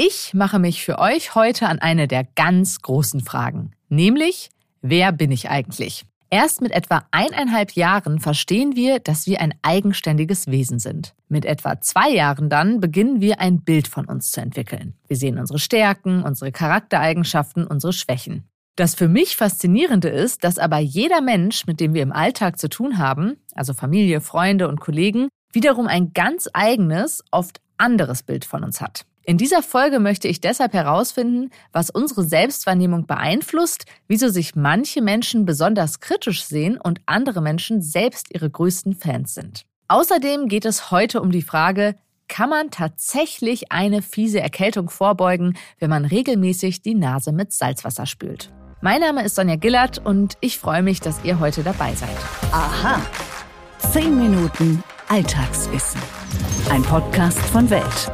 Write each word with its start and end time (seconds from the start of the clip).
Ich 0.00 0.32
mache 0.32 0.60
mich 0.60 0.84
für 0.84 1.00
euch 1.00 1.34
heute 1.34 1.66
an 1.66 1.80
eine 1.80 2.06
der 2.06 2.22
ganz 2.22 2.82
großen 2.82 3.20
Fragen, 3.20 3.72
nämlich, 3.88 4.50
wer 4.80 5.10
bin 5.10 5.32
ich 5.32 5.50
eigentlich? 5.50 6.04
Erst 6.30 6.62
mit 6.62 6.70
etwa 6.70 7.02
eineinhalb 7.10 7.72
Jahren 7.72 8.20
verstehen 8.20 8.76
wir, 8.76 9.00
dass 9.00 9.26
wir 9.26 9.40
ein 9.40 9.54
eigenständiges 9.62 10.46
Wesen 10.46 10.78
sind. 10.78 11.16
Mit 11.28 11.44
etwa 11.44 11.80
zwei 11.80 12.10
Jahren 12.10 12.48
dann 12.48 12.78
beginnen 12.78 13.20
wir 13.20 13.40
ein 13.40 13.62
Bild 13.62 13.88
von 13.88 14.04
uns 14.04 14.30
zu 14.30 14.40
entwickeln. 14.40 14.94
Wir 15.08 15.16
sehen 15.16 15.36
unsere 15.36 15.58
Stärken, 15.58 16.22
unsere 16.22 16.52
Charaktereigenschaften, 16.52 17.66
unsere 17.66 17.92
Schwächen. 17.92 18.48
Das 18.76 18.94
für 18.94 19.08
mich 19.08 19.36
Faszinierende 19.36 20.10
ist, 20.10 20.44
dass 20.44 20.60
aber 20.60 20.78
jeder 20.78 21.22
Mensch, 21.22 21.66
mit 21.66 21.80
dem 21.80 21.92
wir 21.92 22.04
im 22.04 22.12
Alltag 22.12 22.60
zu 22.60 22.68
tun 22.68 22.98
haben, 22.98 23.38
also 23.56 23.74
Familie, 23.74 24.20
Freunde 24.20 24.68
und 24.68 24.78
Kollegen, 24.78 25.26
wiederum 25.52 25.88
ein 25.88 26.12
ganz 26.12 26.48
eigenes, 26.52 27.24
oft 27.32 27.60
anderes 27.78 28.22
Bild 28.22 28.44
von 28.44 28.62
uns 28.62 28.80
hat. 28.80 29.04
In 29.28 29.36
dieser 29.36 29.62
Folge 29.62 30.00
möchte 30.00 30.26
ich 30.26 30.40
deshalb 30.40 30.72
herausfinden, 30.72 31.50
was 31.70 31.90
unsere 31.90 32.24
Selbstwahrnehmung 32.24 33.06
beeinflusst, 33.06 33.84
wieso 34.06 34.30
sich 34.30 34.56
manche 34.56 35.02
Menschen 35.02 35.44
besonders 35.44 36.00
kritisch 36.00 36.44
sehen 36.44 36.80
und 36.80 37.02
andere 37.04 37.42
Menschen 37.42 37.82
selbst 37.82 38.34
ihre 38.34 38.48
größten 38.48 38.94
Fans 38.94 39.34
sind. 39.34 39.66
Außerdem 39.88 40.48
geht 40.48 40.64
es 40.64 40.90
heute 40.90 41.20
um 41.20 41.30
die 41.30 41.42
Frage, 41.42 41.94
kann 42.26 42.48
man 42.48 42.70
tatsächlich 42.70 43.70
eine 43.70 44.00
fiese 44.00 44.40
Erkältung 44.40 44.88
vorbeugen, 44.88 45.58
wenn 45.78 45.90
man 45.90 46.06
regelmäßig 46.06 46.80
die 46.80 46.94
Nase 46.94 47.32
mit 47.32 47.52
Salzwasser 47.52 48.06
spült? 48.06 48.50
Mein 48.80 49.02
Name 49.02 49.26
ist 49.26 49.34
Sonja 49.34 49.56
Gillert 49.56 49.98
und 50.06 50.38
ich 50.40 50.58
freue 50.58 50.82
mich, 50.82 51.02
dass 51.02 51.22
ihr 51.24 51.38
heute 51.38 51.62
dabei 51.62 51.94
seid. 51.94 52.16
Aha. 52.50 53.02
Zehn 53.92 54.16
Minuten 54.16 54.82
Alltagswissen. 55.08 56.00
Ein 56.70 56.82
Podcast 56.82 57.40
von 57.40 57.68
Welt. 57.68 58.10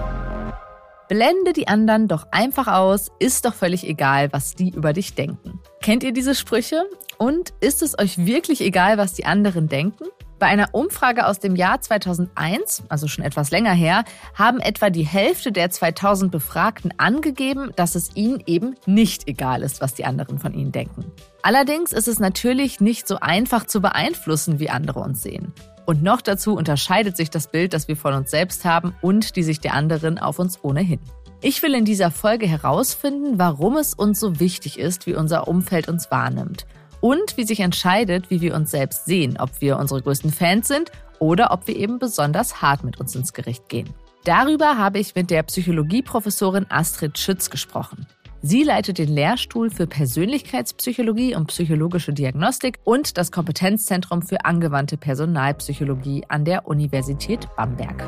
Blende 1.09 1.53
die 1.53 1.69
anderen 1.69 2.09
doch 2.09 2.27
einfach 2.31 2.67
aus, 2.67 3.11
ist 3.19 3.45
doch 3.45 3.55
völlig 3.55 3.87
egal, 3.87 4.33
was 4.33 4.55
die 4.55 4.71
über 4.71 4.93
dich 4.93 5.15
denken. 5.15 5.61
Kennt 5.83 6.03
ihr 6.03 6.13
diese 6.13 6.35
Sprüche? 6.35 6.85
Und 7.19 7.53
ist 7.61 7.83
es 7.83 7.99
euch 7.99 8.25
wirklich 8.25 8.61
egal, 8.61 8.97
was 8.97 9.13
die 9.13 9.27
anderen 9.27 9.69
denken? 9.69 10.05
Bei 10.39 10.47
einer 10.47 10.71
Umfrage 10.73 11.27
aus 11.27 11.39
dem 11.39 11.55
Jahr 11.55 11.81
2001, 11.81 12.85
also 12.89 13.07
schon 13.07 13.25
etwas 13.25 13.51
länger 13.51 13.73
her, 13.73 14.05
haben 14.35 14.59
etwa 14.59 14.91
die 14.91 15.07
Hälfte 15.07 15.53
der 15.53 15.71
2000 15.71 16.33
Befragten 16.33 16.93
angegeben, 16.99 17.71
dass 17.77 17.95
es 17.95 18.17
ihnen 18.17 18.43
eben 18.47 18.75
nicht 18.85 19.29
egal 19.29 19.63
ist, 19.63 19.81
was 19.81 19.95
die 19.95 20.05
anderen 20.05 20.39
von 20.41 20.53
ihnen 20.53 20.73
denken. 20.73 21.05
Allerdings 21.43 21.93
ist 21.93 22.09
es 22.09 22.19
natürlich 22.19 22.81
nicht 22.81 23.07
so 23.07 23.21
einfach 23.21 23.67
zu 23.67 23.81
beeinflussen, 23.81 24.59
wie 24.59 24.71
andere 24.71 25.01
uns 25.01 25.23
sehen. 25.23 25.53
Und 25.87 26.03
noch 26.03 26.21
dazu 26.21 26.55
unterscheidet 26.55 27.17
sich 27.17 27.31
das 27.31 27.47
Bild, 27.47 27.73
das 27.73 27.87
wir 27.89 27.97
von 27.97 28.15
uns 28.15 28.31
selbst 28.31 28.65
haben 28.65 28.95
und 29.03 29.37
die 29.37 29.43
Sicht 29.43 29.63
der 29.63 29.75
anderen 29.75 30.19
auf 30.19 30.39
uns 30.39 30.59
ohnehin. 30.65 30.99
Ich 31.43 31.63
will 31.63 31.75
in 31.75 31.85
dieser 31.85 32.11
Folge 32.11 32.47
herausfinden, 32.47 33.39
warum 33.39 33.77
es 33.77 33.93
uns 33.93 34.19
so 34.19 34.41
wichtig 34.41 34.79
ist, 34.79 35.07
wie 35.07 35.15
unser 35.15 35.47
Umfeld 35.47 35.89
uns 35.89 36.11
wahrnimmt 36.11 36.67
und 37.05 37.37
wie 37.37 37.45
sich 37.45 37.61
entscheidet, 37.61 38.31
wie 38.31 38.41
wir 38.41 38.55
uns 38.55 38.71
selbst 38.71 39.05
sehen, 39.05 39.37
ob 39.39 39.61
wir 39.61 39.79
unsere 39.79 40.01
größten 40.01 40.33
Fans 40.33 40.69
sind 40.69 40.91
oder 41.19 41.51
ob 41.51 41.67
wir 41.67 41.77
eben 41.77 41.99
besonders 41.99 42.63
hart 42.63 42.83
mit 42.83 42.99
uns 42.99 43.15
ins 43.15 43.35
Gericht 43.35 43.69
gehen. 43.69 43.93
Darüber 44.25 44.79
habe 44.79 44.99
ich 44.99 45.15
mit 45.15 45.29
der 45.29 45.43
Psychologieprofessorin 45.43 46.65
Astrid 46.71 47.19
Schütz 47.19 47.51
gesprochen. 47.51 48.07
Sie 48.41 48.63
leitet 48.63 48.97
den 48.97 49.11
Lehrstuhl 49.11 49.69
für 49.69 49.87
Persönlichkeitspsychologie 49.87 51.35
und 51.35 51.49
psychologische 51.49 52.15
Diagnostik 52.15 52.79
und 52.85 53.19
das 53.19 53.31
Kompetenzzentrum 53.31 54.23
für 54.23 54.43
angewandte 54.47 54.97
Personalpsychologie 54.97 56.25
an 56.29 56.47
der 56.47 56.67
Universität 56.67 57.47
Bamberg. 57.55 58.03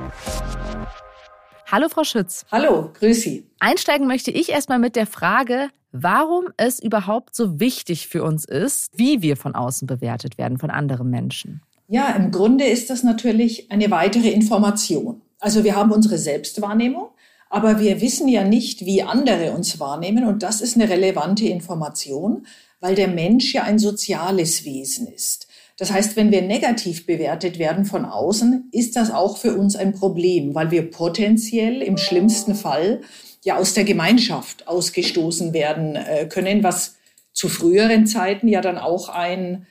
Hallo, 1.66 1.88
Frau 1.88 2.04
Schütz. 2.04 2.44
Hallo, 2.50 2.90
grüß 2.98 3.20
Sie. 3.20 3.46
Einsteigen 3.58 4.06
möchte 4.06 4.30
ich 4.30 4.50
erstmal 4.50 4.78
mit 4.78 4.96
der 4.96 5.06
Frage, 5.06 5.68
warum 5.92 6.46
es 6.56 6.80
überhaupt 6.80 7.34
so 7.34 7.60
wichtig 7.60 8.08
für 8.08 8.22
uns 8.22 8.44
ist, 8.44 8.90
wie 8.96 9.22
wir 9.22 9.36
von 9.36 9.54
außen 9.54 9.86
bewertet 9.86 10.38
werden 10.38 10.58
von 10.58 10.70
anderen 10.70 11.10
Menschen. 11.10 11.62
Ja, 11.88 12.10
im 12.10 12.30
Grunde 12.30 12.64
ist 12.64 12.90
das 12.90 13.02
natürlich 13.02 13.70
eine 13.70 13.90
weitere 13.90 14.30
Information. 14.30 15.20
Also 15.38 15.64
wir 15.64 15.76
haben 15.76 15.92
unsere 15.92 16.18
Selbstwahrnehmung 16.18 17.10
aber 17.48 17.80
wir 17.80 18.00
wissen 18.00 18.28
ja 18.28 18.44
nicht, 18.44 18.84
wie 18.84 19.02
andere 19.02 19.52
uns 19.52 19.78
wahrnehmen. 19.78 20.26
Und 20.26 20.42
das 20.42 20.60
ist 20.60 20.76
eine 20.76 20.88
relevante 20.88 21.46
Information, 21.46 22.46
weil 22.80 22.94
der 22.94 23.08
Mensch 23.08 23.54
ja 23.54 23.62
ein 23.62 23.78
soziales 23.78 24.64
Wesen 24.64 25.06
ist. 25.06 25.46
Das 25.78 25.92
heißt, 25.92 26.16
wenn 26.16 26.30
wir 26.30 26.42
negativ 26.42 27.06
bewertet 27.06 27.58
werden 27.58 27.84
von 27.84 28.06
außen, 28.06 28.70
ist 28.72 28.96
das 28.96 29.10
auch 29.10 29.36
für 29.36 29.54
uns 29.54 29.76
ein 29.76 29.92
Problem, 29.92 30.54
weil 30.54 30.70
wir 30.70 30.90
potenziell 30.90 31.82
im 31.82 31.98
schlimmsten 31.98 32.54
Fall 32.54 33.02
ja 33.44 33.56
aus 33.56 33.74
der 33.74 33.84
Gemeinschaft 33.84 34.66
ausgestoßen 34.66 35.52
werden 35.52 35.96
äh, 35.96 36.26
können, 36.26 36.62
was 36.62 36.96
zu 37.32 37.48
früheren 37.48 38.06
Zeiten 38.06 38.48
ja 38.48 38.62
dann 38.62 38.78
auch 38.78 39.10
ein 39.10 39.66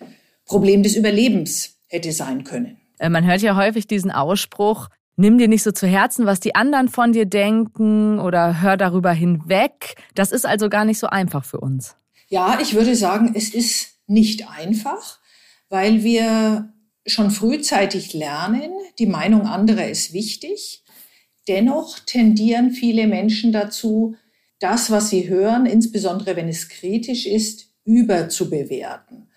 Problem 0.46 0.84
des 0.84 0.96
Überlebens 0.96 1.78
hätte 1.88 2.12
sein 2.12 2.44
können. 2.44 2.78
Äh, 3.00 3.10
man 3.10 3.26
hört 3.26 3.42
ja 3.42 3.56
häufig 3.56 3.88
diesen 3.88 4.12
Ausspruch, 4.12 4.90
nimm 5.18 5.40
dir 5.40 5.48
nicht 5.48 5.64
so 5.64 5.72
zu 5.72 5.88
Herzen, 5.88 6.28
was 6.28 6.40
die 6.40 6.54
anderen 6.54 6.88
von 6.88 7.14
dir 7.14 7.26
denken 7.26 8.20
oder 8.20 8.62
hör 8.62 8.78
darüber 8.78 9.12
hinweg. 9.12 9.96
Das 10.14 10.32
ist 10.32 10.46
also 10.46 10.70
gar 10.70 10.86
nicht 10.86 11.00
so 11.00 11.08
einfach 11.08 11.44
für 11.44 11.60
uns. 11.60 11.96
Ja, 12.28 12.60
ich 12.62 12.76
würde 12.76 12.96
sagen, 12.96 13.34
es 13.36 13.54
ist 13.54 13.96
nicht 14.08 14.48
einfach, 14.50 15.20
weil 15.70 16.04
wir 16.04 16.74
schon 17.06 17.32
frühzeitig 17.32 18.14
lernen, 18.14 18.72
die 19.00 19.06
Meinung 19.06 19.42
anderer 19.42 19.88
ist 19.88 20.14
wichtig. 20.14 20.84
Dennoch 21.48 22.00
tendieren 22.00 22.72
viele 22.72 23.08
Menschen 23.08 23.52
dazu, 23.52 24.16
das, 24.60 24.90
was 24.90 25.10
sie 25.10 25.30
hören, 25.30 25.66
insbesondere 25.66 26.36
wenn 26.36 26.48
es 26.48 26.70
kritisch 26.70 27.26
ist, 27.28 27.70
überzubewerten. 27.84 29.30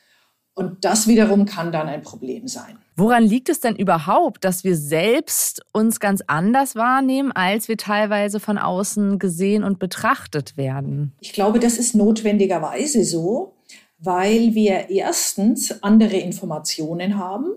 Und 0.54 0.84
das 0.84 1.06
wiederum 1.06 1.44
kann 1.44 1.70
dann 1.70 1.86
ein 1.86 2.02
Problem 2.02 2.48
sein. 2.48 2.78
Woran 2.96 3.22
liegt 3.22 3.48
es 3.48 3.60
denn 3.60 3.76
überhaupt, 3.76 4.42
dass 4.42 4.64
wir 4.64 4.74
selbst 4.74 5.62
uns 5.72 6.00
ganz 6.00 6.20
anders 6.26 6.74
wahrnehmen, 6.74 7.30
als 7.30 7.68
wir 7.68 7.76
teilweise 7.76 8.40
von 8.40 8.58
außen 8.58 9.20
gesehen 9.20 9.62
und 9.62 9.78
betrachtet 9.78 10.56
werden? 10.56 11.12
Ich 11.20 11.32
glaube, 11.32 11.60
das 11.60 11.78
ist 11.78 11.94
notwendigerweise 11.94 13.04
so, 13.04 13.54
weil 13.98 14.54
wir 14.54 14.90
erstens 14.90 15.82
andere 15.82 16.16
Informationen 16.16 17.18
haben 17.18 17.52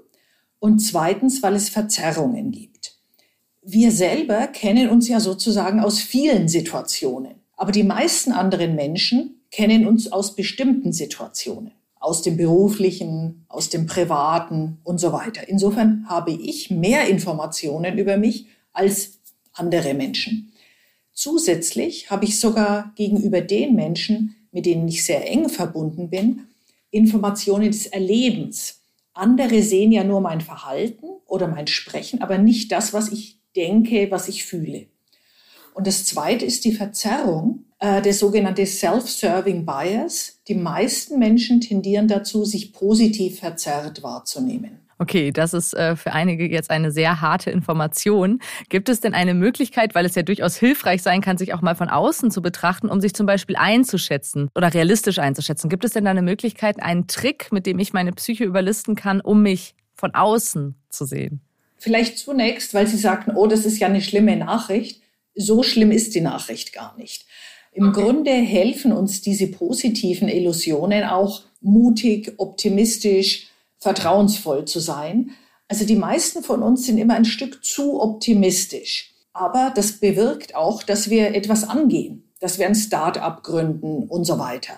und 0.60 0.80
zweitens, 0.80 1.42
weil 1.44 1.56
es 1.56 1.70
Verzerrungen 1.70 2.52
gibt. 2.52 2.96
Wir 3.62 3.92
selber 3.92 4.48
kennen 4.48 4.90
uns 4.90 5.08
ja 5.08 5.20
sozusagen 5.20 5.80
aus 5.80 6.00
vielen 6.00 6.48
Situationen, 6.48 7.36
aber 7.56 7.72
die 7.72 7.84
meisten 7.84 8.32
anderen 8.32 8.76
Menschen 8.76 9.42
kennen 9.52 9.86
uns 9.86 10.12
aus 10.12 10.36
bestimmten 10.36 10.94
Situationen 10.94 11.74
aus 12.02 12.24
dem 12.24 12.36
beruflichen, 12.36 13.46
aus 13.48 13.70
dem 13.70 13.86
privaten 13.86 14.80
und 14.84 15.00
so 15.00 15.14
weiter. 15.14 15.48
Insofern 15.48 16.06
habe 16.10 16.32
ich 16.32 16.72
mehr 16.72 17.08
Informationen 17.08 17.98
über 18.00 18.18
mich 18.18 18.48
als 18.74 19.20
andere 19.54 19.94
Menschen. 19.94 20.52
Zusätzlich 21.14 22.10
habe 22.10 22.26
ich 22.26 22.40
sogar 22.40 22.92
gegenüber 22.96 23.42
den 23.42 23.76
Menschen, 23.76 24.36
mit 24.52 24.66
denen 24.66 24.88
ich 24.88 25.04
sehr 25.04 25.30
eng 25.30 25.50
verbunden 25.50 26.10
bin, 26.10 26.48
Informationen 26.92 27.72
des 27.72 27.88
Erlebens. 27.88 28.82
Andere 29.14 29.62
sehen 29.62 29.92
ja 29.92 30.04
nur 30.04 30.22
mein 30.22 30.42
Verhalten 30.42 31.08
oder 31.26 31.48
mein 31.48 31.68
Sprechen, 31.68 32.22
aber 32.22 32.38
nicht 32.38 32.72
das, 32.72 32.94
was 32.94 33.12
ich 33.12 33.40
denke, 33.56 34.10
was 34.12 34.28
ich 34.28 34.46
fühle. 34.46 34.88
Und 35.74 35.88
das 35.88 36.06
Zweite 36.06 36.46
ist 36.46 36.66
die 36.66 36.74
Verzerrung, 36.74 37.66
äh, 37.80 38.02
der 38.02 38.14
sogenannte 38.14 38.66
Self-Serving 38.66 39.66
Bias. 39.66 40.40
Die 40.48 40.56
meisten 40.56 41.18
Menschen 41.18 41.62
tendieren 41.62 42.08
dazu, 42.08 42.46
sich 42.46 42.74
positiv 42.74 43.40
verzerrt 43.40 44.04
wahrzunehmen. 44.04 44.80
Okay, 45.02 45.32
das 45.32 45.56
ist 45.56 45.74
äh, 45.74 45.96
für 45.96 46.12
einige 46.12 46.48
jetzt 46.48 46.70
eine 46.70 46.92
sehr 46.92 47.22
harte 47.22 47.50
Information. 47.50 48.38
Gibt 48.70 48.88
es 48.88 49.00
denn 49.00 49.16
eine 49.16 49.34
Möglichkeit, 49.34 49.96
weil 49.96 50.06
es 50.06 50.14
ja 50.14 50.22
durchaus 50.22 50.58
hilfreich 50.58 51.02
sein 51.02 51.22
kann, 51.22 51.40
sich 51.40 51.56
auch 51.56 51.62
mal 51.62 51.74
von 51.74 51.90
außen 51.90 52.30
zu 52.30 52.44
betrachten, 52.44 52.88
um 52.88 53.02
sich 53.02 53.16
zum 53.16 53.26
Beispiel 53.26 53.56
einzuschätzen 53.56 54.52
oder 54.54 54.72
realistisch 54.72 55.18
einzuschätzen? 55.18 55.72
Gibt 55.72 55.86
es 55.86 55.94
denn 55.94 56.06
da 56.06 56.12
eine 56.12 56.22
Möglichkeit, 56.22 56.84
einen 56.84 57.08
Trick, 57.08 57.52
mit 57.52 57.66
dem 57.66 57.80
ich 57.80 57.94
meine 57.94 58.12
Psyche 58.12 58.44
überlisten 58.44 58.96
kann, 58.96 59.22
um 59.22 59.42
mich 59.42 59.74
von 59.96 60.14
außen 60.14 60.76
zu 60.90 61.06
sehen? 61.06 61.42
Vielleicht 61.80 62.20
zunächst, 62.20 62.76
weil 62.76 62.86
Sie 62.86 62.98
sagten, 62.98 63.32
oh, 63.36 63.48
das 63.48 63.66
ist 63.66 63.80
ja 63.80 63.88
eine 63.88 64.02
schlimme 64.02 64.36
Nachricht. 64.36 65.02
So 65.34 65.64
schlimm 65.64 65.90
ist 65.90 66.14
die 66.14 66.22
Nachricht 66.22 66.74
gar 66.74 66.96
nicht. 66.96 67.26
Im 67.72 67.90
okay. 67.90 68.04
Grunde 68.04 68.32
helfen 68.34 68.92
uns 68.92 69.22
diese 69.22 69.48
positiven 69.48 70.28
Illusionen 70.28 71.06
auch 71.06 71.42
mutig, 71.60 72.34
optimistisch, 72.38 73.48
vertrauensvoll 73.82 74.66
zu 74.66 74.80
sein. 74.80 75.32
Also 75.68 75.86
die 75.86 75.96
meisten 75.96 76.44
von 76.44 76.64
uns 76.64 76.86
sind 76.86 76.98
immer 76.98 77.16
ein 77.16 77.26
Stück 77.26 77.66
zu 77.66 78.02
optimistisch. 78.02 79.14
Aber 79.34 79.72
das 79.76 79.94
bewirkt 79.94 80.56
auch, 80.56 80.84
dass 80.84 81.10
wir 81.10 81.36
etwas 81.36 81.68
angehen, 81.68 82.32
dass 82.40 82.60
wir 82.60 82.68
ein 82.68 82.76
Start-up 82.76 83.44
gründen 83.44 84.04
und 84.08 84.26
so 84.26 84.40
weiter. 84.40 84.74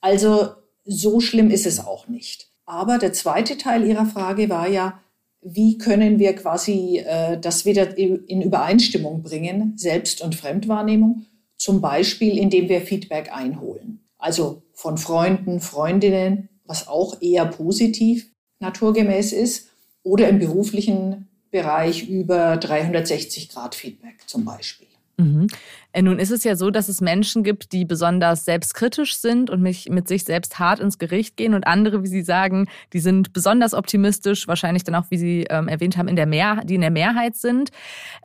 Also 0.00 0.50
so 0.84 1.20
schlimm 1.20 1.50
ist 1.50 1.66
es 1.66 1.84
auch 1.84 2.08
nicht. 2.08 2.48
Aber 2.66 2.98
der 2.98 3.12
zweite 3.12 3.58
Teil 3.58 3.84
Ihrer 3.84 4.06
Frage 4.06 4.48
war 4.48 4.68
ja, 4.68 5.00
wie 5.40 5.78
können 5.78 6.18
wir 6.18 6.34
quasi 6.34 6.98
äh, 6.98 7.38
das 7.38 7.64
wieder 7.64 7.96
in 7.96 8.42
Übereinstimmung 8.42 9.22
bringen, 9.22 9.74
Selbst- 9.76 10.20
und 10.20 10.34
Fremdwahrnehmung? 10.34 11.26
Zum 11.56 11.80
Beispiel, 11.80 12.36
indem 12.36 12.68
wir 12.68 12.80
Feedback 12.80 13.32
einholen. 13.32 14.00
Also 14.18 14.62
von 14.72 14.98
Freunden, 14.98 15.60
Freundinnen, 15.60 16.48
was 16.64 16.88
auch 16.88 17.20
eher 17.22 17.46
positiv 17.46 18.28
naturgemäß 18.60 19.32
ist, 19.32 19.70
oder 20.02 20.28
im 20.28 20.38
beruflichen 20.38 21.28
Bereich 21.50 22.08
über 22.08 22.56
360 22.56 23.48
Grad 23.48 23.74
Feedback 23.74 24.20
zum 24.26 24.44
Beispiel. 24.44 24.86
Mhm. 25.18 25.46
Äh, 25.92 26.02
nun 26.02 26.18
ist 26.18 26.30
es 26.30 26.44
ja 26.44 26.56
so, 26.56 26.70
dass 26.70 26.88
es 26.88 27.00
Menschen 27.00 27.42
gibt, 27.42 27.72
die 27.72 27.86
besonders 27.86 28.44
selbstkritisch 28.44 29.16
sind 29.16 29.48
und 29.48 29.62
mich 29.62 29.88
mit 29.88 30.08
sich 30.08 30.24
selbst 30.24 30.58
hart 30.58 30.78
ins 30.78 30.98
Gericht 30.98 31.36
gehen 31.36 31.54
und 31.54 31.66
andere, 31.66 32.02
wie 32.02 32.08
Sie 32.08 32.22
sagen, 32.22 32.68
die 32.92 33.00
sind 33.00 33.32
besonders 33.32 33.72
optimistisch, 33.72 34.46
wahrscheinlich 34.46 34.84
dann 34.84 34.94
auch, 34.94 35.06
wie 35.08 35.16
Sie 35.16 35.46
ähm, 35.48 35.68
erwähnt 35.68 35.96
haben, 35.96 36.08
in 36.08 36.16
der 36.16 36.26
Mehr 36.26 36.60
die 36.64 36.74
in 36.74 36.82
der 36.82 36.90
Mehrheit 36.90 37.36
sind. 37.36 37.70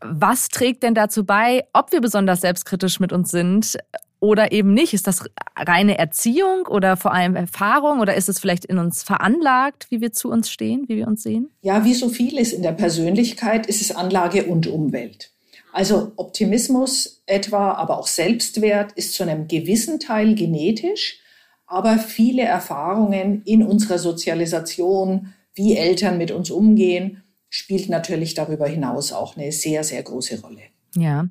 Was 0.01 0.49
trägt 0.49 0.83
denn 0.83 0.93
dazu 0.93 1.25
bei, 1.25 1.63
ob 1.73 1.93
wir 1.93 2.01
besonders 2.01 2.41
selbstkritisch 2.41 2.99
mit 2.99 3.13
uns 3.13 3.31
sind 3.31 3.77
oder 4.21 4.53
eben 4.53 4.73
nicht? 4.73 4.94
Ist 4.94 5.07
das 5.07 5.25
reine 5.57 5.97
Erziehung 5.97 6.68
oder 6.68 6.95
vor 6.95 7.12
allem 7.13 7.35
Erfahrung 7.35 8.00
oder 8.00 8.15
ist 8.15 8.29
es 8.29 8.39
vielleicht 8.39 8.63
in 8.63 8.77
uns 8.77 9.03
veranlagt, 9.03 9.88
wie 9.89 10.00
wir 10.00 10.13
zu 10.13 10.29
uns 10.29 10.50
stehen, 10.50 10.88
wie 10.88 10.95
wir 10.95 11.07
uns 11.07 11.23
sehen? 11.23 11.50
Ja, 11.62 11.83
wie 11.83 11.95
so 11.95 12.07
vieles 12.07 12.53
in 12.53 12.62
der 12.62 12.71
Persönlichkeit 12.71 13.65
ist 13.65 13.81
es 13.81 13.94
Anlage 13.94 14.45
und 14.45 14.68
Umwelt. 14.68 15.31
Also 15.73 16.12
Optimismus 16.18 17.23
etwa, 17.25 17.73
aber 17.73 17.97
auch 17.97 18.07
Selbstwert 18.07 18.91
ist 18.94 19.13
zu 19.13 19.23
einem 19.23 19.47
gewissen 19.47 20.00
Teil 20.00 20.35
genetisch, 20.35 21.19
aber 21.65 21.97
viele 21.97 22.44
Erfahrungen 22.44 23.41
in 23.45 23.63
unserer 23.63 23.97
Sozialisation, 23.97 25.33
wie 25.53 25.75
Eltern 25.77 26.17
mit 26.17 26.31
uns 26.31 26.51
umgehen, 26.51 27.24
spielt 27.50 27.89
natürlich 27.89 28.33
darüber 28.33 28.67
hinaus 28.67 29.13
auch 29.13 29.35
eine 29.35 29.51
sehr, 29.51 29.83
sehr 29.83 30.03
große 30.03 30.41
Rolle. 30.41 30.62
Ja, 30.95 31.25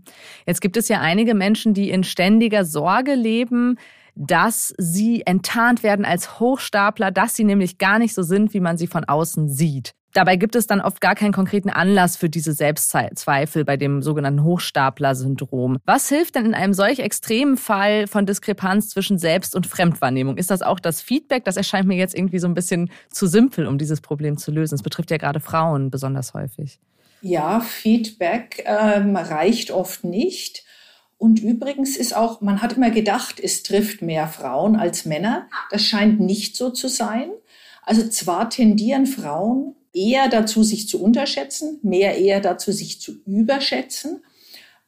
jetzt 0.47 0.61
gibt 0.61 0.77
es 0.77 0.89
ja 0.89 1.01
einige 1.01 1.35
Menschen, 1.35 1.75
die 1.75 1.91
in 1.91 2.03
ständiger 2.03 2.65
Sorge 2.65 3.15
leben, 3.15 3.77
dass 4.15 4.75
sie 4.79 5.23
enttarnt 5.27 5.83
werden 5.83 6.05
als 6.05 6.41
Hochstapler, 6.41 7.11
dass 7.11 7.37
sie 7.37 7.45
nämlich 7.45 7.79
gar 7.79 7.99
nicht 7.99 8.15
so 8.15 8.23
sind, 8.23 8.55
wie 8.55 8.61
man 8.61 8.79
sie 8.79 8.87
von 8.87 9.05
außen 9.05 9.49
sieht. 9.49 9.93
Dabei 10.13 10.35
gibt 10.35 10.57
es 10.57 10.67
dann 10.67 10.81
oft 10.81 11.01
gar 11.01 11.15
keinen 11.15 11.33
konkreten 11.33 11.71
Anlass 11.71 12.17
für 12.17 12.29
diese 12.29 12.53
Selbstzweifel 12.53 13.65
bei 13.65 13.77
dem 13.77 14.03
sogenannten 14.03 14.43
Hochstapler-Syndrom. 14.43 15.79
Was 15.85 16.09
hilft 16.09 16.35
denn 16.35 16.47
in 16.47 16.55
einem 16.55 16.75
solch 16.75 16.99
extremen 16.99 17.57
Fall 17.57 18.09
von 18.09 18.27
Diskrepanz 18.27 18.89
zwischen 18.89 19.19
Selbst- 19.19 19.55
und 19.55 19.69
Fremdwahrnehmung? 19.69 20.37
Ist 20.37 20.51
das 20.51 20.63
auch 20.63 20.81
das 20.81 21.01
Feedback? 21.01 21.45
Das 21.45 21.57
erscheint 21.57 21.87
mir 21.87 21.97
jetzt 21.97 22.17
irgendwie 22.17 22.41
so 22.41 22.49
ein 22.49 22.55
bisschen 22.55 22.91
zu 23.11 23.29
simpel, 23.29 23.67
um 23.67 23.79
dieses 23.79 24.01
Problem 24.01 24.37
zu 24.37 24.51
lösen. 24.51 24.75
Es 24.75 24.83
betrifft 24.83 25.13
ja 25.13 25.17
gerade 25.17 25.39
Frauen 25.39 25.91
besonders 25.91 26.35
häufig. 26.35 26.81
Ja, 27.23 27.61
Feedback 27.61 28.65
ähm, 28.67 29.17
reicht 29.17 29.71
oft 29.71 30.05
nicht. 30.05 30.65
Und 31.19 31.41
übrigens 31.41 31.97
ist 31.97 32.17
auch, 32.17 32.41
man 32.41 32.63
hat 32.63 32.75
immer 32.75 32.91
gedacht, 32.91 33.41
es 33.41 33.63
trifft 33.63 34.01
mehr 34.01 34.27
Frauen 34.27 34.77
als 34.77 35.05
Männer. 35.05 35.49
Das 35.71 35.83
scheint 35.85 36.19
nicht 36.19 36.57
so 36.57 36.71
zu 36.71 36.89
sein. 36.89 37.31
Also 37.83 38.09
zwar 38.09 38.49
tendieren 38.49 39.07
Frauen 39.07 39.75
eher 39.93 40.29
dazu, 40.29 40.63
sich 40.63 40.89
zu 40.89 41.03
unterschätzen, 41.03 41.79
mehr 41.83 42.17
eher 42.17 42.41
dazu, 42.41 42.73
sich 42.73 43.01
zu 43.01 43.13
überschätzen, 43.27 44.23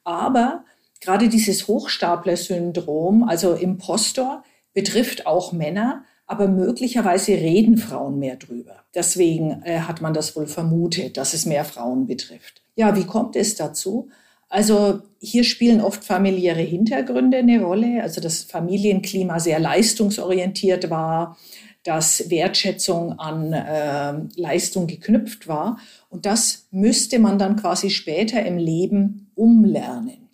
aber 0.04 0.64
gerade 1.00 1.28
dieses 1.28 1.68
Hochstapler-Syndrom, 1.68 3.24
also 3.24 3.54
Impostor, 3.54 4.44
betrifft 4.74 5.26
auch 5.26 5.52
Männer, 5.52 6.04
aber 6.32 6.48
möglicherweise 6.48 7.32
reden 7.32 7.76
Frauen 7.76 8.18
mehr 8.18 8.36
drüber. 8.36 8.84
Deswegen 8.94 9.62
äh, 9.64 9.80
hat 9.80 10.00
man 10.00 10.14
das 10.14 10.34
wohl 10.34 10.46
vermutet, 10.46 11.18
dass 11.18 11.34
es 11.34 11.44
mehr 11.44 11.66
Frauen 11.66 12.06
betrifft. 12.06 12.62
Ja, 12.74 12.96
wie 12.96 13.04
kommt 13.04 13.36
es 13.36 13.54
dazu? 13.54 14.08
Also 14.48 15.02
hier 15.20 15.44
spielen 15.44 15.82
oft 15.82 16.04
familiäre 16.04 16.62
Hintergründe 16.62 17.36
eine 17.36 17.62
Rolle, 17.62 18.02
also 18.02 18.22
das 18.22 18.44
Familienklima 18.44 19.40
sehr 19.40 19.60
leistungsorientiert 19.60 20.88
war, 20.88 21.36
dass 21.84 22.30
Wertschätzung 22.30 23.18
an 23.18 23.52
äh, 23.52 24.40
Leistung 24.40 24.86
geknüpft 24.86 25.48
war. 25.48 25.78
Und 26.08 26.24
das 26.24 26.66
müsste 26.70 27.18
man 27.18 27.38
dann 27.38 27.56
quasi 27.56 27.90
später 27.90 28.42
im 28.42 28.56
Leben 28.56 29.30
umlernen, 29.34 30.28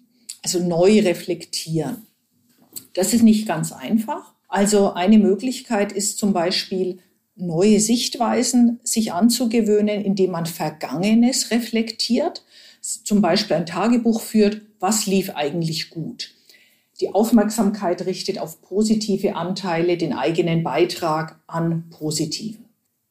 also 0.44 0.60
neu 0.60 1.00
reflektieren. 1.00 2.06
Das 2.92 3.12
ist 3.12 3.24
nicht 3.24 3.48
ganz 3.48 3.72
einfach. 3.72 4.37
Also 4.48 4.94
eine 4.94 5.18
Möglichkeit 5.18 5.92
ist 5.92 6.18
zum 6.18 6.32
Beispiel, 6.32 6.98
neue 7.36 7.78
Sichtweisen 7.80 8.80
sich 8.82 9.12
anzugewöhnen, 9.12 10.00
indem 10.04 10.32
man 10.32 10.46
Vergangenes 10.46 11.50
reflektiert, 11.50 12.44
zum 12.80 13.20
Beispiel 13.22 13.56
ein 13.56 13.66
Tagebuch 13.66 14.20
führt, 14.20 14.62
was 14.80 15.06
lief 15.06 15.30
eigentlich 15.30 15.90
gut. 15.90 16.34
Die 17.00 17.14
Aufmerksamkeit 17.14 18.06
richtet 18.06 18.38
auf 18.38 18.60
positive 18.60 19.36
Anteile, 19.36 19.96
den 19.96 20.12
eigenen 20.12 20.64
Beitrag 20.64 21.38
an 21.46 21.90
positiven. 21.90 22.64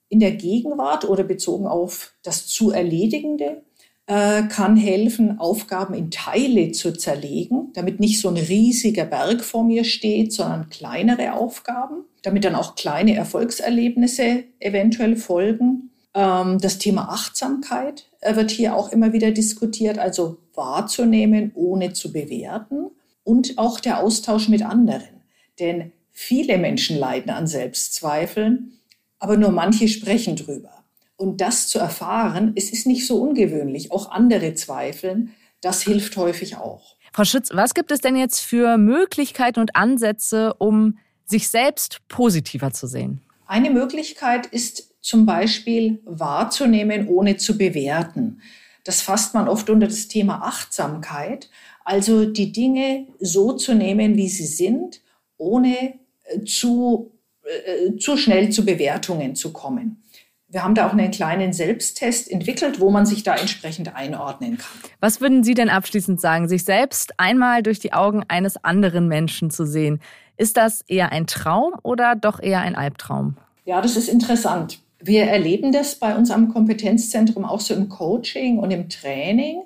In 0.09 0.19
der 0.19 0.31
Gegenwart 0.31 1.05
oder 1.05 1.23
bezogen 1.23 1.67
auf 1.67 2.13
das 2.23 2.47
zu 2.47 2.71
Erledigende 2.71 3.61
kann 4.07 4.77
helfen, 4.77 5.37
Aufgaben 5.37 5.93
in 5.93 6.11
Teile 6.11 6.71
zu 6.71 6.93
zerlegen, 6.93 7.73
damit 7.73 7.99
nicht 7.99 8.21
so 8.21 8.29
ein 8.29 8.37
riesiger 8.37 9.03
Berg 9.03 9.43
vor 9.43 9.65
mir 9.65 9.83
steht, 9.83 10.31
sondern 10.31 10.69
kleinere 10.69 11.33
Aufgaben, 11.33 12.05
damit 12.21 12.45
dann 12.45 12.55
auch 12.55 12.75
kleine 12.75 13.15
Erfolgserlebnisse 13.15 14.45
eventuell 14.59 15.17
folgen. 15.17 15.91
Ähm, 16.13 16.57
das 16.59 16.79
Thema 16.79 17.09
Achtsamkeit 17.09 18.09
äh, 18.21 18.35
wird 18.35 18.49
hier 18.49 18.75
auch 18.75 18.91
immer 18.91 19.13
wieder 19.13 19.31
diskutiert, 19.31 19.99
also 19.99 20.37
wahrzunehmen, 20.55 21.51
ohne 21.53 21.93
zu 21.93 22.11
bewerten. 22.11 22.89
Und 23.23 23.57
auch 23.57 23.79
der 23.79 23.99
Austausch 23.99 24.47
mit 24.47 24.63
anderen. 24.63 25.21
Denn 25.59 25.91
viele 26.11 26.57
Menschen 26.57 26.97
leiden 26.97 27.29
an 27.29 27.45
Selbstzweifeln, 27.45 28.79
aber 29.19 29.37
nur 29.37 29.51
manche 29.51 29.87
sprechen 29.87 30.35
drüber. 30.35 30.76
Und 31.17 31.41
das 31.41 31.67
zu 31.67 31.79
erfahren, 31.79 32.53
es 32.55 32.71
ist 32.71 32.87
nicht 32.87 33.05
so 33.05 33.21
ungewöhnlich. 33.21 33.91
Auch 33.91 34.11
andere 34.11 34.53
zweifeln. 34.53 35.33
Das 35.61 35.81
hilft 35.81 36.15
häufig 36.15 36.57
auch. 36.57 36.95
Frau 37.11 37.23
Schütz, 37.23 37.49
was 37.51 37.73
gibt 37.73 37.91
es 37.91 37.99
denn 37.99 38.15
jetzt 38.15 38.41
für 38.41 38.77
Möglichkeiten 38.77 39.59
und 39.59 39.75
Ansätze, 39.75 40.53
um 40.59 40.99
sich 41.25 41.49
selbst 41.49 42.07
positiver 42.07 42.71
zu 42.71 42.87
sehen? 42.87 43.21
Eine 43.47 43.71
Möglichkeit 43.71 44.45
ist 44.45 44.93
zum 45.01 45.25
Beispiel 45.25 45.99
wahrzunehmen, 46.05 47.07
ohne 47.07 47.37
zu 47.37 47.57
bewerten. 47.57 48.41
Das 48.83 49.01
fasst 49.01 49.33
man 49.33 49.47
oft 49.47 49.69
unter 49.69 49.87
das 49.87 50.07
Thema 50.07 50.43
Achtsamkeit. 50.43 51.49
Also 51.83 52.25
die 52.25 52.51
Dinge 52.51 53.07
so 53.19 53.53
zu 53.53 53.73
nehmen, 53.73 54.15
wie 54.17 54.29
sie 54.29 54.45
sind, 54.45 55.01
ohne 55.37 55.93
äh, 56.25 56.43
zu, 56.45 57.11
äh, 57.43 57.97
zu 57.97 58.17
schnell 58.17 58.49
zu 58.49 58.65
Bewertungen 58.65 59.35
zu 59.35 59.53
kommen. 59.53 60.03
Wir 60.49 60.63
haben 60.63 60.75
da 60.75 60.87
auch 60.87 60.93
einen 60.93 61.11
kleinen 61.11 61.51
Selbsttest 61.51 62.31
entwickelt, 62.31 62.79
wo 62.79 62.89
man 62.89 63.05
sich 63.05 63.23
da 63.23 63.35
entsprechend 63.35 63.93
einordnen 63.95 64.57
kann. 64.57 64.91
Was 65.01 65.19
würden 65.19 65.43
Sie 65.43 65.53
denn 65.53 65.69
abschließend 65.69 66.21
sagen, 66.21 66.47
sich 66.47 66.63
selbst 66.63 67.19
einmal 67.19 67.63
durch 67.63 67.79
die 67.79 67.91
Augen 67.91 68.23
eines 68.29 68.63
anderen 68.63 69.09
Menschen 69.09 69.51
zu 69.51 69.65
sehen? 69.65 69.99
Ist 70.37 70.55
das 70.55 70.83
eher 70.87 71.11
ein 71.11 71.27
Traum 71.27 71.73
oder 71.83 72.15
doch 72.15 72.39
eher 72.39 72.61
ein 72.61 72.75
Albtraum? 72.75 73.35
Ja, 73.65 73.81
das 73.81 73.97
ist 73.97 74.07
interessant. 74.07 74.79
Wir 74.99 75.25
erleben 75.25 75.73
das 75.73 75.95
bei 75.95 76.15
uns 76.15 76.31
am 76.31 76.53
Kompetenzzentrum 76.53 77.43
auch 77.43 77.59
so 77.59 77.73
im 77.73 77.89
Coaching 77.89 78.57
und 78.59 78.71
im 78.71 78.87
Training. 78.87 79.63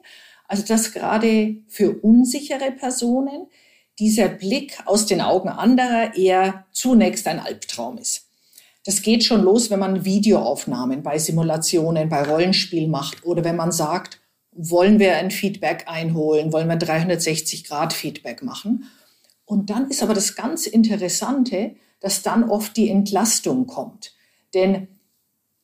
Also, 0.47 0.65
dass 0.65 0.93
gerade 0.93 1.57
für 1.67 1.91
unsichere 2.01 2.71
Personen 2.71 3.45
dieser 3.99 4.29
Blick 4.29 4.79
aus 4.85 5.05
den 5.05 5.21
Augen 5.21 5.49
anderer 5.49 6.15
eher 6.15 6.65
zunächst 6.71 7.27
ein 7.27 7.39
Albtraum 7.39 7.99
ist. 7.99 8.30
Das 8.83 9.03
geht 9.03 9.23
schon 9.23 9.43
los, 9.43 9.69
wenn 9.69 9.79
man 9.79 10.05
Videoaufnahmen 10.05 11.03
bei 11.03 11.19
Simulationen, 11.19 12.09
bei 12.09 12.23
Rollenspiel 12.23 12.87
macht 12.87 13.23
oder 13.25 13.43
wenn 13.43 13.55
man 13.55 13.71
sagt, 13.71 14.19
wollen 14.53 14.99
wir 14.99 15.15
ein 15.17 15.31
Feedback 15.31 15.83
einholen, 15.87 16.51
wollen 16.51 16.67
wir 16.67 16.75
360 16.75 17.63
Grad 17.63 17.93
Feedback 17.93 18.41
machen. 18.41 18.85
Und 19.45 19.69
dann 19.69 19.89
ist 19.89 20.01
aber 20.01 20.13
das 20.13 20.35
ganz 20.35 20.65
Interessante, 20.65 21.75
dass 21.99 22.23
dann 22.23 22.49
oft 22.49 22.75
die 22.75 22.89
Entlastung 22.89 23.67
kommt. 23.67 24.13
Denn 24.53 24.87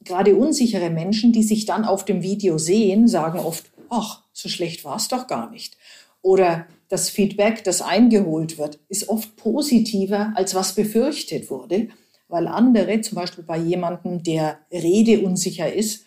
gerade 0.04 0.36
unsichere 0.36 0.90
Menschen, 0.90 1.34
die 1.34 1.44
sich 1.44 1.66
dann 1.66 1.86
auf 1.86 2.06
dem 2.06 2.22
Video 2.22 2.58
sehen, 2.58 3.08
sagen 3.08 3.40
oft, 3.40 3.66
ach, 3.90 4.24
so 4.32 4.48
schlecht 4.48 4.86
war 4.86 4.98
es 4.98 5.08
doch 5.08 5.28
gar 5.28 5.50
nicht. 5.50 5.76
Oder 6.22 6.68
das 6.88 7.10
Feedback, 7.10 7.64
das 7.64 7.82
eingeholt 7.82 8.58
wird, 8.58 8.80
ist 8.88 9.10
oft 9.10 9.36
positiver, 9.36 10.34
als 10.36 10.54
was 10.54 10.76
befürchtet 10.76 11.50
wurde 11.50 11.90
weil 12.28 12.48
andere, 12.48 13.02
zum 13.02 13.16
Beispiel 13.16 13.44
bei 13.44 13.58
jemandem, 13.58 14.24
der 14.24 14.60
redeunsicher 14.72 15.72
ist, 15.72 16.06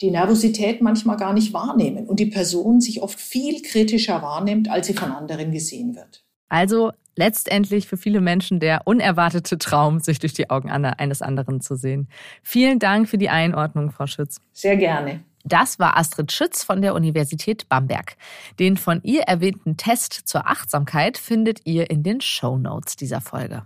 die 0.00 0.10
Nervosität 0.10 0.82
manchmal 0.82 1.16
gar 1.16 1.32
nicht 1.32 1.52
wahrnehmen 1.52 2.06
und 2.06 2.18
die 2.18 2.26
Person 2.26 2.80
sich 2.80 3.02
oft 3.02 3.20
viel 3.20 3.62
kritischer 3.62 4.20
wahrnimmt, 4.20 4.68
als 4.68 4.88
sie 4.88 4.94
von 4.94 5.12
anderen 5.12 5.52
gesehen 5.52 5.94
wird. 5.94 6.24
Also 6.48 6.92
letztendlich 7.16 7.86
für 7.86 7.96
viele 7.96 8.20
Menschen 8.20 8.58
der 8.58 8.82
unerwartete 8.86 9.58
Traum, 9.58 10.00
sich 10.00 10.18
durch 10.18 10.32
die 10.32 10.50
Augen 10.50 10.70
eines 10.70 11.22
anderen 11.22 11.60
zu 11.60 11.76
sehen. 11.76 12.08
Vielen 12.42 12.78
Dank 12.78 13.08
für 13.08 13.18
die 13.18 13.28
Einordnung, 13.28 13.90
Frau 13.90 14.06
Schütz. 14.06 14.40
Sehr 14.52 14.76
gerne. 14.76 15.20
Das 15.44 15.78
war 15.78 15.96
Astrid 15.96 16.30
Schütz 16.30 16.62
von 16.62 16.82
der 16.82 16.94
Universität 16.94 17.68
Bamberg. 17.68 18.16
Den 18.58 18.76
von 18.76 19.00
ihr 19.02 19.22
erwähnten 19.22 19.76
Test 19.76 20.12
zur 20.24 20.46
Achtsamkeit 20.46 21.18
findet 21.18 21.60
ihr 21.64 21.90
in 21.90 22.02
den 22.02 22.20
Show 22.20 22.58
Notes 22.58 22.96
dieser 22.96 23.20
Folge. 23.20 23.64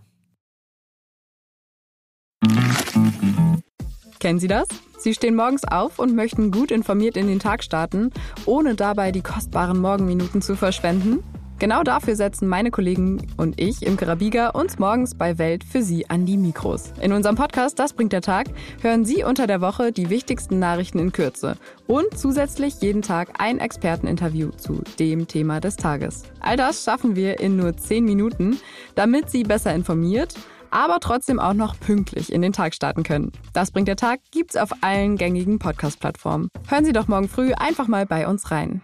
Kennen 4.18 4.38
Sie 4.38 4.48
das? 4.48 4.68
Sie 4.98 5.12
stehen 5.14 5.36
morgens 5.36 5.64
auf 5.64 5.98
und 5.98 6.14
möchten 6.14 6.50
gut 6.50 6.70
informiert 6.70 7.16
in 7.16 7.26
den 7.26 7.38
Tag 7.38 7.62
starten, 7.62 8.10
ohne 8.46 8.74
dabei 8.74 9.12
die 9.12 9.22
kostbaren 9.22 9.78
Morgenminuten 9.78 10.40
zu 10.40 10.56
verschwenden? 10.56 11.22
Genau 11.58 11.82
dafür 11.82 12.16
setzen 12.16 12.48
meine 12.48 12.70
Kollegen 12.70 13.26
und 13.38 13.58
ich 13.58 13.80
im 13.80 13.96
Karabiga 13.96 14.50
uns 14.50 14.78
morgens 14.78 15.14
bei 15.14 15.38
Welt 15.38 15.64
für 15.64 15.80
Sie 15.80 16.10
an 16.10 16.26
die 16.26 16.36
Mikros. 16.36 16.92
In 17.00 17.12
unserem 17.12 17.34
Podcast 17.34 17.78
Das 17.78 17.94
bringt 17.94 18.12
der 18.12 18.20
Tag 18.20 18.48
hören 18.82 19.06
Sie 19.06 19.24
unter 19.24 19.46
der 19.46 19.62
Woche 19.62 19.90
die 19.90 20.10
wichtigsten 20.10 20.58
Nachrichten 20.58 20.98
in 20.98 21.12
Kürze 21.12 21.56
und 21.86 22.16
zusätzlich 22.16 22.82
jeden 22.82 23.00
Tag 23.00 23.40
ein 23.40 23.58
Experteninterview 23.58 24.50
zu 24.50 24.82
dem 24.98 25.28
Thema 25.28 25.60
des 25.60 25.76
Tages. 25.76 26.24
All 26.40 26.58
das 26.58 26.84
schaffen 26.84 27.16
wir 27.16 27.40
in 27.40 27.56
nur 27.56 27.74
10 27.74 28.04
Minuten, 28.04 28.58
damit 28.94 29.30
Sie 29.30 29.42
besser 29.42 29.74
informiert 29.74 30.34
aber 30.70 31.00
trotzdem 31.00 31.38
auch 31.38 31.54
noch 31.54 31.78
pünktlich 31.78 32.32
in 32.32 32.42
den 32.42 32.52
Tag 32.52 32.74
starten 32.74 33.02
können. 33.02 33.32
Das 33.52 33.70
bringt 33.70 33.88
der 33.88 33.96
Tag 33.96 34.20
gibt's 34.30 34.56
auf 34.56 34.70
allen 34.82 35.16
gängigen 35.16 35.58
Podcast-Plattformen. 35.58 36.48
Hören 36.68 36.84
Sie 36.84 36.92
doch 36.92 37.08
morgen 37.08 37.28
früh 37.28 37.52
einfach 37.52 37.88
mal 37.88 38.06
bei 38.06 38.26
uns 38.26 38.50
rein. 38.50 38.82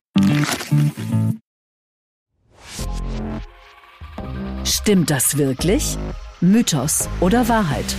Stimmt 4.65 5.11
das 5.11 5.37
wirklich? 5.37 5.99
Mythos 6.41 7.09
oder 7.21 7.49
Wahrheit? 7.49 7.95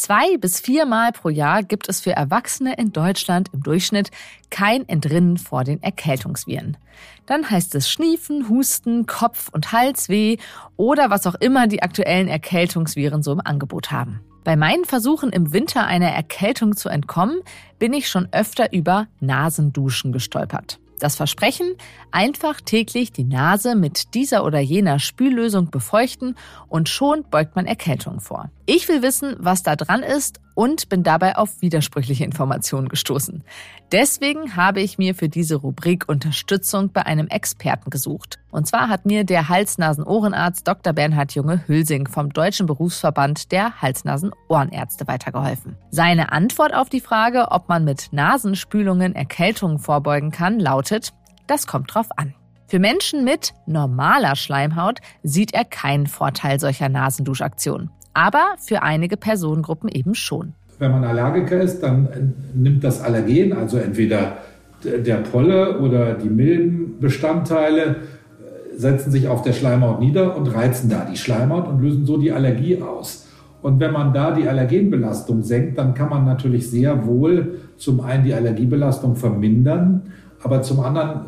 Zwei 0.00 0.38
bis 0.38 0.60
viermal 0.60 1.12
pro 1.12 1.28
Jahr 1.28 1.62
gibt 1.62 1.86
es 1.90 2.00
für 2.00 2.12
Erwachsene 2.12 2.72
in 2.78 2.90
Deutschland 2.90 3.50
im 3.52 3.62
Durchschnitt 3.62 4.10
kein 4.48 4.88
Entrinnen 4.88 5.36
vor 5.36 5.62
den 5.62 5.82
Erkältungsviren. 5.82 6.78
Dann 7.26 7.50
heißt 7.50 7.74
es 7.74 7.90
Schniefen, 7.90 8.48
Husten, 8.48 9.04
Kopf- 9.04 9.50
und 9.52 9.72
Halsweh 9.72 10.38
oder 10.78 11.10
was 11.10 11.26
auch 11.26 11.34
immer 11.34 11.66
die 11.66 11.82
aktuellen 11.82 12.28
Erkältungsviren 12.28 13.22
so 13.22 13.30
im 13.32 13.42
Angebot 13.44 13.90
haben. 13.92 14.20
Bei 14.42 14.56
meinen 14.56 14.86
Versuchen 14.86 15.34
im 15.34 15.52
Winter 15.52 15.84
einer 15.84 16.08
Erkältung 16.08 16.76
zu 16.76 16.88
entkommen, 16.88 17.42
bin 17.78 17.92
ich 17.92 18.08
schon 18.08 18.26
öfter 18.32 18.72
über 18.72 19.06
Nasenduschen 19.20 20.12
gestolpert. 20.12 20.80
Das 20.98 21.16
Versprechen, 21.16 21.76
einfach 22.10 22.62
täglich 22.62 23.12
die 23.12 23.24
Nase 23.24 23.74
mit 23.74 24.14
dieser 24.14 24.44
oder 24.44 24.60
jener 24.60 24.98
Spüllösung 24.98 25.70
befeuchten 25.70 26.36
und 26.68 26.88
schon 26.88 27.24
beugt 27.30 27.54
man 27.54 27.66
Erkältung 27.66 28.20
vor. 28.20 28.50
Ich 28.72 28.88
will 28.88 29.02
wissen, 29.02 29.34
was 29.40 29.64
da 29.64 29.74
dran 29.74 30.04
ist 30.04 30.38
und 30.54 30.88
bin 30.88 31.02
dabei 31.02 31.36
auf 31.36 31.60
widersprüchliche 31.60 32.22
Informationen 32.22 32.88
gestoßen. 32.88 33.42
Deswegen 33.90 34.54
habe 34.54 34.80
ich 34.80 34.96
mir 34.96 35.16
für 35.16 35.28
diese 35.28 35.56
Rubrik 35.56 36.08
Unterstützung 36.08 36.92
bei 36.92 37.04
einem 37.04 37.26
Experten 37.26 37.90
gesucht. 37.90 38.38
Und 38.52 38.68
zwar 38.68 38.88
hat 38.88 39.06
mir 39.06 39.24
der 39.24 39.48
Hals-Nasen-Ohrenarzt 39.48 40.68
Dr. 40.68 40.92
Bernhard 40.92 41.32
Junge-Hülsing 41.32 42.06
vom 42.06 42.32
Deutschen 42.32 42.66
Berufsverband 42.66 43.50
der 43.50 43.82
Hals-Nasen-Ohrenärzte 43.82 45.08
weitergeholfen. 45.08 45.76
Seine 45.90 46.30
Antwort 46.30 46.72
auf 46.72 46.88
die 46.88 47.00
Frage, 47.00 47.48
ob 47.50 47.68
man 47.68 47.82
mit 47.82 48.12
Nasenspülungen 48.12 49.16
Erkältungen 49.16 49.80
vorbeugen 49.80 50.30
kann, 50.30 50.60
lautet, 50.60 51.12
das 51.48 51.66
kommt 51.66 51.92
drauf 51.92 52.06
an. 52.16 52.34
Für 52.68 52.78
Menschen 52.78 53.24
mit 53.24 53.52
normaler 53.66 54.36
Schleimhaut 54.36 55.00
sieht 55.24 55.54
er 55.54 55.64
keinen 55.64 56.06
Vorteil 56.06 56.60
solcher 56.60 56.88
Nasenduschaktionen 56.88 57.90
aber 58.14 58.54
für 58.58 58.82
einige 58.82 59.16
Personengruppen 59.16 59.88
eben 59.88 60.14
schon. 60.14 60.54
Wenn 60.78 60.92
man 60.92 61.04
Allergiker 61.04 61.60
ist, 61.60 61.82
dann 61.82 62.34
nimmt 62.54 62.82
das 62.82 63.02
Allergen, 63.02 63.52
also 63.52 63.76
entweder 63.76 64.38
der 64.82 65.16
Polle 65.16 65.78
oder 65.80 66.14
die 66.14 66.30
milden 66.30 66.98
Bestandteile, 67.00 67.82
äh, 67.82 68.76
setzen 68.78 69.10
sich 69.10 69.28
auf 69.28 69.42
der 69.42 69.52
Schleimhaut 69.52 70.00
nieder 70.00 70.36
und 70.36 70.46
reizen 70.46 70.88
da 70.88 71.04
die 71.04 71.16
Schleimhaut 71.16 71.68
und 71.68 71.82
lösen 71.82 72.06
so 72.06 72.16
die 72.16 72.32
Allergie 72.32 72.80
aus. 72.80 73.26
Und 73.62 73.78
wenn 73.78 73.92
man 73.92 74.14
da 74.14 74.30
die 74.30 74.48
Allergenbelastung 74.48 75.42
senkt, 75.42 75.76
dann 75.76 75.92
kann 75.92 76.08
man 76.08 76.24
natürlich 76.24 76.70
sehr 76.70 77.06
wohl 77.06 77.58
zum 77.76 78.00
einen 78.00 78.24
die 78.24 78.32
Allergiebelastung 78.32 79.16
vermindern, 79.16 80.12
aber 80.42 80.62
zum 80.62 80.80
anderen 80.80 81.26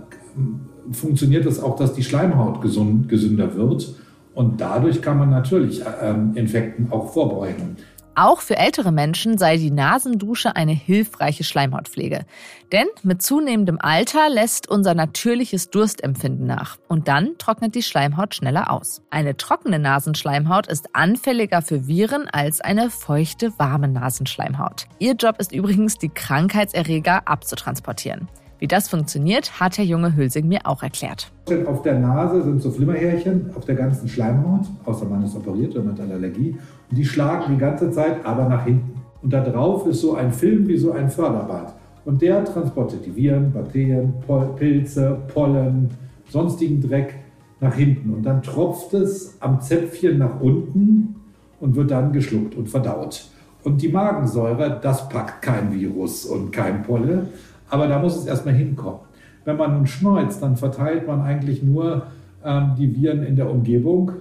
äh, 0.91 0.95
funktioniert 0.95 1.45
es 1.45 1.63
auch, 1.63 1.77
dass 1.77 1.93
die 1.93 2.03
Schleimhaut 2.03 2.63
gesund, 2.63 3.09
gesünder 3.09 3.55
wird. 3.55 3.95
Und 4.35 4.61
dadurch 4.61 5.03
kann 5.03 5.19
man 5.19 5.31
natürlich 5.31 5.83
ähm, 6.03 6.33
Infekten 6.35 6.91
auch 6.91 7.13
vorbeugen. 7.13 7.77
Auch 8.15 8.43
für 8.43 8.59
ältere 8.59 8.93
Menschen 8.93 9.39
sei 9.39 9.57
die 9.57 9.71
Nasendusche 9.71 10.55
eine 10.55 10.73
hilfreiche 10.73 11.45
Schleimhautpflege. 11.45 12.27
Denn 12.71 12.87
mit 13.03 13.23
zunehmendem 13.23 13.79
Alter 13.81 14.29
lässt 14.29 14.69
unser 14.69 14.95
natürliches 14.95 15.71
Durstempfinden 15.71 16.47
nach 16.47 16.77
und 16.89 17.09
dann 17.09 17.39
trocknet 17.39 17.75
die 17.75 17.83
Schleimhaut 17.83 18.35
schneller 18.35 18.71
aus. 18.71 19.01
Eine 19.09 19.39
trockene 19.39 19.79
Nasenschleimhaut 19.79 20.67
ist 20.67 20.95
anfälliger 20.95 21.63
für 21.63 21.87
Viren 21.87 22.29
als 22.29 22.61
eine 22.61 22.91
feuchte, 22.91 23.53
warme 23.59 23.89
Nasenschleimhaut. 23.89 24.89
Ihr 24.99 25.15
Job 25.15 25.37
ist 25.39 25.53
übrigens, 25.53 25.97
die 25.97 26.11
Krankheitserreger 26.11 27.27
abzutransportieren. 27.27 28.29
Wie 28.63 28.69
das 28.69 28.89
funktioniert, 28.89 29.59
hat 29.59 29.77
Herr 29.77 29.85
Junge 29.85 30.15
Hülsing 30.15 30.47
mir 30.47 30.61
auch 30.63 30.85
erklärt. 30.85 31.33
Auf 31.67 31.83
der 31.83 31.99
Nase 31.99 32.45
sind 32.45 32.63
so 32.63 32.71
Flimmerhärchen 32.71 33.51
auf 33.57 33.65
der 33.65 33.75
ganzen 33.75 34.07
Schleimhaut, 34.07 34.67
außer 34.85 35.05
man 35.05 35.25
ist 35.25 35.35
operiert 35.35 35.75
oder 35.75 35.83
man 35.83 35.95
hat 35.95 36.03
eine 36.03 36.15
Allergie. 36.15 36.57
Und 36.89 36.97
die 36.97 37.05
schlagen 37.05 37.55
die 37.55 37.59
ganze 37.59 37.91
Zeit 37.91 38.25
aber 38.25 38.49
nach 38.49 38.65
hinten. 38.65 39.03
Und 39.21 39.33
da 39.33 39.41
drauf 39.41 39.85
ist 39.89 40.01
so 40.01 40.15
ein 40.15 40.33
Film 40.33 40.69
wie 40.69 40.77
so 40.77 40.93
ein 40.93 41.11
Förderbad. 41.11 41.75
Und 42.05 42.23
der 42.23 42.45
transportiert 42.45 43.05
die 43.05 43.17
Viren, 43.17 43.53
Bakterien, 43.53 44.15
Pol 44.25 44.55
Pilze, 44.55 45.19
Pollen, 45.35 45.91
sonstigen 46.29 46.81
Dreck 46.81 47.17
nach 47.59 47.75
hinten. 47.75 48.15
Und 48.15 48.23
dann 48.23 48.45
tropft 48.45 48.95
es 48.95 49.39
am 49.41 49.61
Zäpfchen 49.61 50.19
nach 50.19 50.41
unten 50.41 51.17
und 51.59 51.75
wird 51.75 51.91
dann 51.91 52.13
geschluckt 52.13 52.55
und 52.55 52.69
verdaut. 52.69 53.25
Und 53.65 53.83
die 53.83 53.89
Magensäure, 53.89 54.79
das 54.81 55.09
packt 55.09 55.43
kein 55.43 55.73
Virus 55.73 56.27
und 56.27 56.53
kein 56.53 56.83
Polle, 56.83 57.27
aber 57.73 57.89
da 57.89 57.99
muss 57.99 58.17
es 58.17 58.27
erstmal 58.27 58.55
hinkommen. 58.55 59.01
Wenn 59.47 59.57
man 59.57 59.73
nun 59.73 59.87
schneuzt, 59.87 60.43
dann 60.43 60.57
verteilt 60.57 61.07
man 61.07 61.23
eigentlich 61.23 61.63
nur 61.63 62.03
ähm, 62.45 62.73
die 62.79 62.95
Viren 62.95 63.23
in 63.23 63.35
der 63.35 63.51
Umgebung 63.51 64.13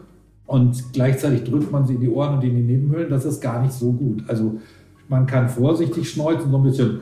und 0.47 0.93
gleichzeitig 0.93 1.43
drückt 1.43 1.69
man 1.69 1.85
sie 1.85 1.95
in 1.95 1.99
die 2.01 2.09
Ohren 2.09 2.35
und 2.35 2.43
in 2.45 2.55
die 2.55 2.63
Nebenhöhlen. 2.63 3.09
Das 3.09 3.25
ist 3.25 3.41
gar 3.41 3.61
nicht 3.61 3.73
so 3.73 3.91
gut. 3.91 4.23
Also 4.29 4.61
man 5.09 5.25
kann 5.25 5.49
vorsichtig 5.49 6.09
schneuzen, 6.09 6.49
so 6.49 6.57
ein 6.57 6.63
bisschen, 6.63 7.01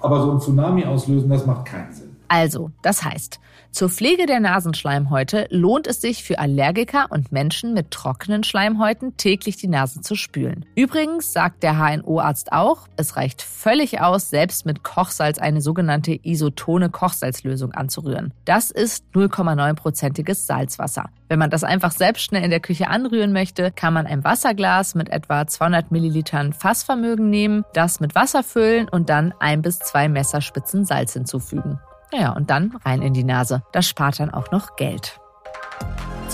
aber 0.00 0.22
so 0.22 0.30
ein 0.30 0.40
Tsunami 0.40 0.84
auslösen, 0.84 1.28
das 1.28 1.44
macht 1.44 1.66
keinen 1.66 1.92
Sinn. 1.92 2.03
Also, 2.34 2.72
das 2.82 3.04
heißt, 3.04 3.38
zur 3.70 3.88
Pflege 3.88 4.26
der 4.26 4.40
Nasenschleimhäute 4.40 5.46
lohnt 5.50 5.86
es 5.86 6.00
sich 6.00 6.24
für 6.24 6.40
Allergiker 6.40 7.06
und 7.10 7.30
Menschen 7.30 7.74
mit 7.74 7.92
trockenen 7.92 8.42
Schleimhäuten 8.42 9.16
täglich 9.16 9.56
die 9.56 9.68
Nase 9.68 10.00
zu 10.00 10.16
spülen. 10.16 10.66
Übrigens 10.74 11.32
sagt 11.32 11.62
der 11.62 11.78
HNO-Arzt 11.78 12.50
auch, 12.50 12.88
es 12.96 13.16
reicht 13.16 13.40
völlig 13.40 14.00
aus, 14.00 14.30
selbst 14.30 14.66
mit 14.66 14.82
Kochsalz 14.82 15.38
eine 15.38 15.60
sogenannte 15.60 16.18
isotone 16.24 16.90
Kochsalzlösung 16.90 17.70
anzurühren. 17.70 18.34
Das 18.44 18.72
ist 18.72 19.04
0,9-prozentiges 19.14 20.44
Salzwasser. 20.46 21.10
Wenn 21.28 21.38
man 21.38 21.50
das 21.50 21.62
einfach 21.62 21.92
selbst 21.92 22.24
schnell 22.24 22.42
in 22.42 22.50
der 22.50 22.58
Küche 22.58 22.88
anrühren 22.88 23.32
möchte, 23.32 23.70
kann 23.70 23.94
man 23.94 24.08
ein 24.08 24.24
Wasserglas 24.24 24.96
mit 24.96 25.08
etwa 25.08 25.46
200 25.46 25.92
Millilitern 25.92 26.52
Fassvermögen 26.52 27.30
nehmen, 27.30 27.64
das 27.74 28.00
mit 28.00 28.16
Wasser 28.16 28.42
füllen 28.42 28.88
und 28.88 29.08
dann 29.08 29.32
ein 29.38 29.62
bis 29.62 29.78
zwei 29.78 30.08
Messerspitzen 30.08 30.84
Salz 30.84 31.12
hinzufügen. 31.12 31.78
Naja, 32.12 32.32
und 32.32 32.50
dann 32.50 32.76
rein 32.84 33.02
in 33.02 33.14
die 33.14 33.24
Nase. 33.24 33.62
Das 33.72 33.88
spart 33.88 34.20
dann 34.20 34.32
auch 34.32 34.50
noch 34.50 34.76
Geld. 34.76 35.18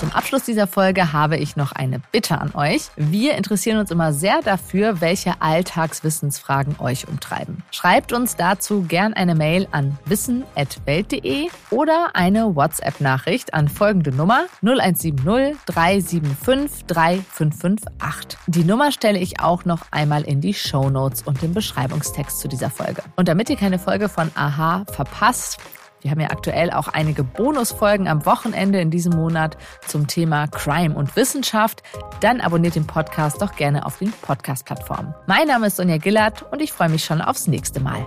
Zum 0.01 0.13
Abschluss 0.13 0.45
dieser 0.45 0.65
Folge 0.65 1.13
habe 1.13 1.37
ich 1.37 1.55
noch 1.55 1.73
eine 1.73 2.01
Bitte 2.11 2.41
an 2.41 2.55
euch. 2.55 2.89
Wir 2.95 3.35
interessieren 3.35 3.77
uns 3.77 3.91
immer 3.91 4.13
sehr 4.13 4.41
dafür, 4.41 4.99
welche 4.99 5.39
Alltagswissensfragen 5.43 6.77
euch 6.79 7.07
umtreiben. 7.07 7.61
Schreibt 7.69 8.11
uns 8.11 8.35
dazu 8.35 8.81
gern 8.81 9.13
eine 9.13 9.35
Mail 9.35 9.67
an 9.69 9.99
wissen.welt.de 10.05 11.49
oder 11.69 12.15
eine 12.15 12.55
WhatsApp-Nachricht 12.55 13.53
an 13.53 13.67
folgende 13.67 14.09
Nummer 14.09 14.45
0170 14.63 15.57
375 15.67 16.85
3558. 16.87 18.39
Die 18.47 18.63
Nummer 18.63 18.91
stelle 18.91 19.19
ich 19.19 19.39
auch 19.39 19.65
noch 19.65 19.81
einmal 19.91 20.23
in 20.23 20.41
die 20.41 20.55
Show 20.55 20.89
Notes 20.89 21.21
und 21.21 21.43
den 21.43 21.53
Beschreibungstext 21.53 22.39
zu 22.39 22.47
dieser 22.47 22.71
Folge. 22.71 23.03
Und 23.17 23.27
damit 23.27 23.51
ihr 23.51 23.55
keine 23.55 23.77
Folge 23.77 24.09
von 24.09 24.31
Aha 24.33 24.83
verpasst, 24.91 25.59
wir 26.01 26.11
haben 26.11 26.19
ja 26.19 26.29
aktuell 26.29 26.71
auch 26.71 26.87
einige 26.87 27.23
Bonusfolgen 27.23 28.07
am 28.07 28.25
Wochenende 28.25 28.79
in 28.79 28.89
diesem 28.91 29.13
Monat 29.13 29.57
zum 29.87 30.07
Thema 30.07 30.47
Crime 30.47 30.95
und 30.95 31.15
Wissenschaft. 31.15 31.83
Dann 32.19 32.41
abonniert 32.41 32.75
den 32.75 32.87
Podcast 32.87 33.41
doch 33.41 33.55
gerne 33.55 33.85
auf 33.85 33.99
den 33.99 34.11
Podcast-Plattformen. 34.11 35.13
Mein 35.27 35.47
Name 35.47 35.67
ist 35.67 35.77
Sonja 35.77 35.97
Gillard 35.97 36.43
und 36.51 36.61
ich 36.61 36.73
freue 36.73 36.89
mich 36.89 37.05
schon 37.05 37.21
aufs 37.21 37.47
nächste 37.47 37.79
Mal. 37.79 38.05